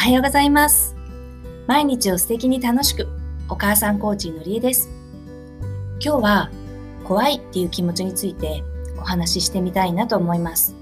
[0.00, 0.96] おはようございます。
[1.66, 3.06] 毎日を素敵に楽しく、
[3.50, 4.88] お母さんコーチのりえです。
[6.02, 6.50] 今日は
[7.04, 8.64] 怖いっていう気持ちについて
[8.96, 10.74] お話ししてみたいなと思います。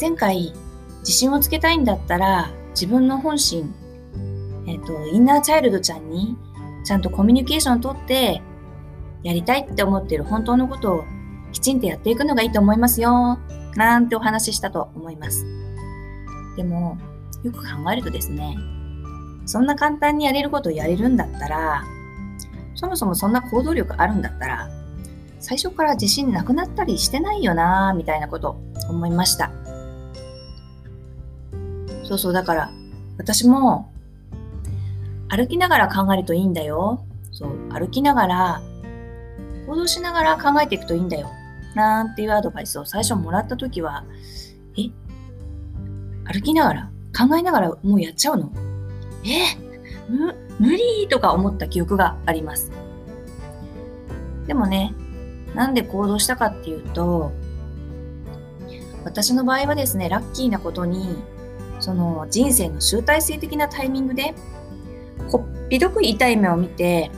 [0.00, 0.54] 前回、
[1.00, 3.74] 自信をつけたいんだったら自分の本心、
[4.66, 6.38] えっ、と、インナーチャイルドちゃんに
[6.82, 8.40] ちゃんとコミュニケーションをとって
[9.22, 11.04] やりたいって思ってる本当のことを
[11.52, 13.38] きちんとやっていくのがいいと思いますよ。
[13.76, 15.44] なんてお話ししたと思います。
[16.56, 16.96] でも、
[17.44, 18.56] よく考えるとですね、
[19.46, 21.84] そんな簡単にやれることをやれるんだったら、
[22.74, 24.68] そもそもそんな行動力あるんだったら、
[25.40, 28.56] 最初から自信なくなったりしてないよなぁ、みたいなこと
[28.88, 29.50] 思いました。
[32.04, 32.70] そうそう、だから、
[33.18, 33.92] 私も、
[35.28, 37.04] 歩きながら考えるといいんだよ。
[37.30, 38.62] そう、歩きながら、
[39.66, 41.30] 行動しながら考えていくといいんだよ。
[41.74, 44.04] なんていうアドバイスを最初もらったときは、
[44.78, 44.90] え？
[46.32, 48.50] 歩きながら考えながらもうやっちゃうの？
[49.24, 49.56] え？
[50.08, 52.70] む無理とか思った記憶があります。
[54.46, 54.92] でもね、
[55.54, 57.32] なんで行動したかっていうと、
[59.04, 61.16] 私の場合はですね、ラッキーなことに、
[61.80, 64.34] その人生の集大成的なタイミングで、
[65.30, 67.10] こっぴどく痛い目を見て、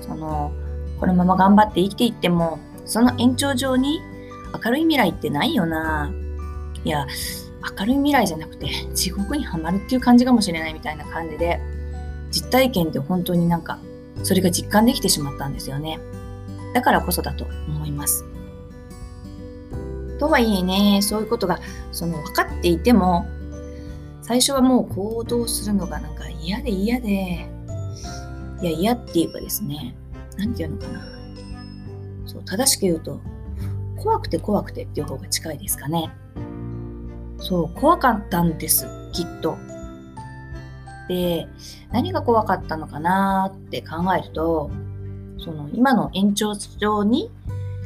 [0.00, 0.52] その、
[1.00, 4.00] このまま頑張って生きていっても、その延長上に
[4.64, 6.10] 明るい未来ってないよな。
[6.84, 7.06] いや、
[7.78, 11.60] 明るい未来じゃなくて地獄にはまるっていう感じかもしれないみたいな感じで
[12.30, 13.78] 実体験で本当になんか
[14.22, 15.98] それが実感できてしまったんですよね。
[16.74, 18.24] だからこそだと思います。
[20.18, 21.60] とはいえねそういうことが
[21.92, 23.26] その分かっていても
[24.22, 27.48] 最初はもう行動するのがなんか嫌で嫌で
[28.60, 29.96] いや嫌っていうかですね
[30.36, 31.00] 何て言うのかな。
[32.26, 33.20] そう正しく言うと
[33.96, 36.10] 怖くて怖くてっていう方が近いですかね。
[37.40, 39.56] そう、怖かったんです、きっと。
[41.08, 41.48] で、
[41.90, 44.70] 何が怖かったのかなって考えると、
[45.38, 47.30] その今の延長上に、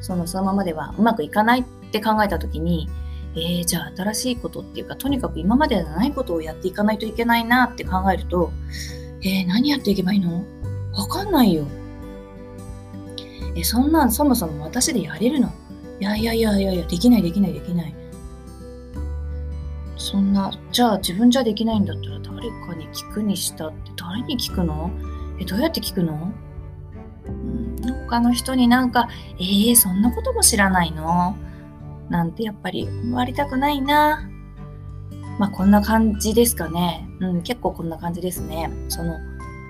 [0.00, 2.88] そのそのままではうまくいかないって考えたときに、
[3.36, 8.52] えー、じゃあ新しいことっていうか、とにかく今まではないことをやっていかないといけないなって考えると、
[9.22, 10.44] えー、何やっていけばいいの？
[10.92, 11.66] わかんないよ。
[13.56, 15.52] えそんなんそもそも私でやれるの？
[16.00, 17.94] いやいやいやいやいや、できないできないできない。
[20.14, 24.88] そんな、じゃあ自分じゃできないんだったら誰かに聞くにしたって誰に聞くの？
[25.40, 26.32] え、どうやって聞くの？
[28.06, 29.08] 他の人になんか、
[29.40, 31.36] えー、そんなことも知らないの？
[32.10, 34.30] なんてやっぱり思われたくないな。
[35.40, 37.08] まあこんな感じですかね。
[37.18, 38.70] うん、結構こんな感じですね。
[38.88, 39.16] その、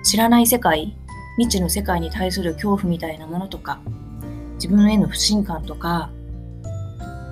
[0.03, 0.95] 知らない世界、
[1.39, 3.81] 未知の世界に対する恐怖みたいなものとか、
[4.57, 6.11] 自分への不信感とか、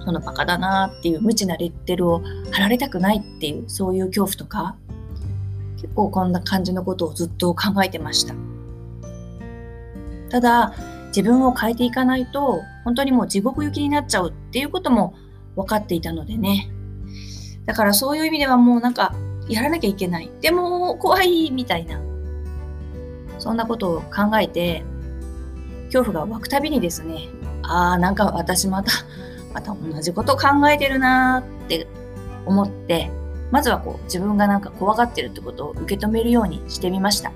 [0.03, 4.75] そのバカだなっていう無知なレッテルを貼られたくないっていうそういう恐怖とか
[5.81, 8.35] 結構こんな感じのことをずっと考えてました。
[10.29, 10.73] ただ
[11.07, 15.13] 自分を変えていかないと本当にもう地獄行きになっちゃうっていうことも
[15.55, 16.71] 分かっていたのでね。
[17.65, 19.13] だからそういう意味ではもうなんか
[19.47, 20.31] やらなきゃいけない。
[20.41, 22.01] でも怖いみたいな。
[23.43, 24.83] そんなことを考えて
[25.87, 27.27] 恐怖が湧くたびにですね
[27.61, 28.91] ああなんか私また
[29.53, 31.87] また同じこと考えてるなーって
[32.45, 33.11] 思って、
[33.51, 37.31] まずはこう自分がなんか怖がってるってことを受け止めるようにしてみました。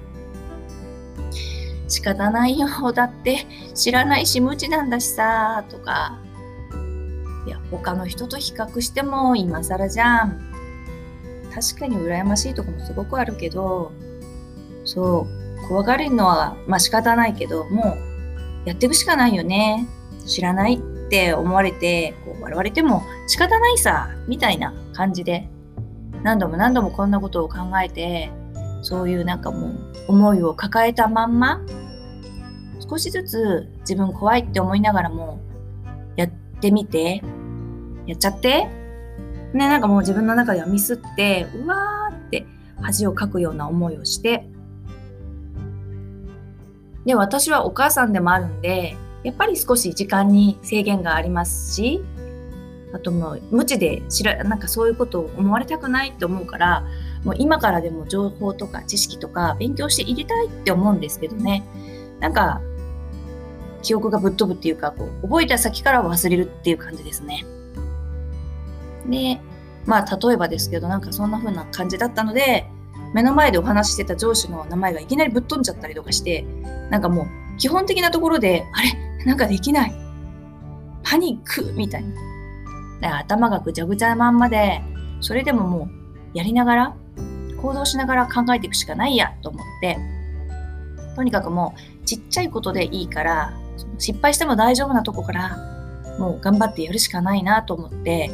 [1.88, 2.68] 仕方ないよ。
[2.92, 6.20] だって知らないし無知なんだしさとか。
[7.46, 10.42] いや、他の人と比較しても今更じゃん。
[11.54, 13.92] 確かに羨ましいとこもすごくあるけど、
[14.84, 15.28] そ
[15.64, 17.96] う、怖がるのはまあ仕方ないけど、も
[18.66, 19.88] うやっていくしかないよね。
[20.26, 25.48] 知らないって思われてこう笑われても仕方ないさみたいな感じで
[26.22, 28.30] 何度も何度もこんなことを考えて
[28.82, 31.62] そういうなんかもう思いを抱えたまんま
[32.90, 35.40] 少しずつ自分怖いって思いながらも
[36.18, 36.30] やっ
[36.60, 37.24] てみて
[38.06, 38.66] やっちゃって
[39.54, 42.46] ねなんかもう自分の中ではミスってうわーって
[42.82, 44.46] 恥をかくような思いをして
[47.06, 48.98] で私はお母さんでもあるんで
[49.28, 52.02] やっぱり少し時間に制限がありますし、
[52.94, 56.86] あともう無知で知ら、なんかそういうことを思われたくないって思うから、
[57.26, 61.66] もう今からでも情報とか知識とか勉強して入れたいって思うんですけどね。
[62.22, 62.62] なんか、
[63.82, 67.46] 記憶がぶっ飛ぶっていうか、こう、覚えた先から忘れるっていう感じですね。
[69.10, 69.42] で、
[69.86, 72.66] まあ例えばですけど、なんかそんな風な感じだったので、
[73.14, 76.46] 目の前でお話ししてた上司の名前がいきなりぶっ飛んじゃったりとかして、
[76.90, 79.07] なんかもう基本的なところで、あれ？
[79.26, 79.94] なんかできない。
[81.04, 82.04] パニックみたい
[83.02, 83.20] な。
[83.20, 84.82] 頭がぐちゃぐちゃなまんまで、
[85.22, 85.90] それでもも
[86.34, 86.96] うやりながら、
[87.58, 89.98] 行動しながら考えていくしかないやと思って
[91.16, 93.54] とにかくもうちっちゃいことでいいから
[93.98, 95.58] 失敗しても大丈夫なとこから
[96.20, 98.32] もう頑張ってやるしかないなと思って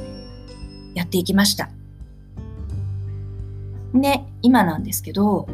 [0.93, 1.69] やっていきました。
[3.93, 5.47] で、今なんですけど、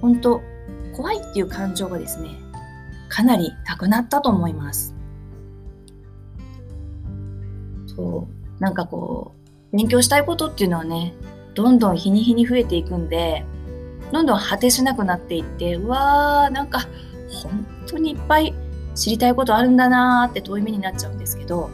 [0.00, 0.42] 本当
[0.94, 2.30] 怖いっていう感情がですね、
[3.08, 4.94] かなりなくなったと思います。
[7.86, 9.34] そう、なんかこ
[9.72, 11.14] う、勉強したいことっていうのはね、
[11.54, 13.44] どんどん日に日に増えていくんで、
[14.12, 16.80] どんどん果てしなくなっていって、うわー、なんか
[17.42, 18.54] 本当にいっぱい
[18.94, 21.70] 知りたいことあるんだなーって遠い目になっちゃうんですけど、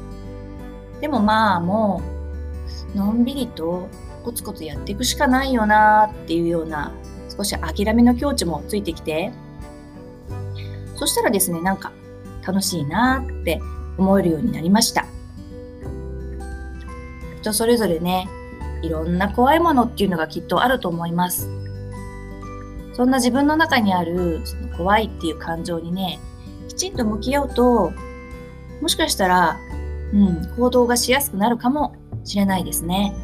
[1.00, 2.02] でもまあも
[2.94, 3.88] う、のんびりと
[4.24, 6.92] コツコツやっていくしかないよなーっていうような
[7.36, 9.32] 少し諦めの境地もついてきて
[10.96, 11.92] そしたらですねなんか
[12.46, 13.60] 楽しいなって
[13.98, 15.06] 思えるようになりました
[17.40, 18.28] 人それぞれね
[18.82, 21.48] いろんな怖いものっていうのがきっとあると思います
[22.92, 26.20] そんな自分の中にあるその怖いっていう感情にね
[26.68, 27.92] きちんと向き合うと
[28.80, 29.58] もしかしたら、
[30.12, 33.14] うん、行動がしやすくなるかもしれないですね。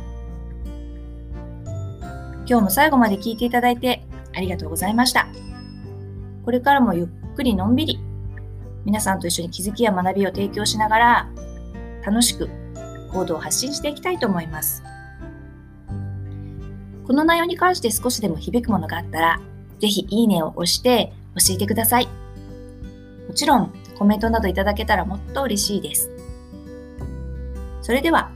[2.47, 4.03] 今日も最後まで聞いていただいて
[4.35, 5.29] ありがとうございました。
[6.45, 8.01] これからもゆっっくりのんびり
[8.85, 11.31] 皆さんと一緒に気づきや学びを提供しながら
[12.05, 12.49] 楽しく
[13.13, 14.83] 行動を発信していきたいと思います。
[17.07, 19.41] この内容に関して少しでも響くものがあったら、
[19.81, 22.09] ぜひいいねを押して教えてください。
[23.27, 26.11] もちろんコメントなどいただけたらもっと嬉しいです。
[27.83, 28.31] それでは、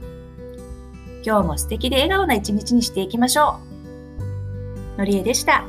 [1.25, 3.61] 今日も素敵で笑顔な一日にしていきましょ
[4.97, 4.99] う。
[4.99, 5.65] のりえでした。